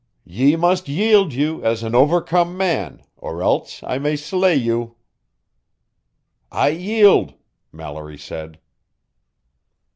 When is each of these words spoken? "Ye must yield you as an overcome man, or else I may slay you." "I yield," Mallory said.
"Ye 0.25 0.55
must 0.55 0.87
yield 0.89 1.31
you 1.31 1.63
as 1.63 1.83
an 1.83 1.93
overcome 1.93 2.57
man, 2.57 3.03
or 3.17 3.43
else 3.43 3.83
I 3.83 3.99
may 3.99 4.15
slay 4.15 4.55
you." 4.55 4.95
"I 6.51 6.69
yield," 6.69 7.35
Mallory 7.71 8.17
said. 8.17 8.57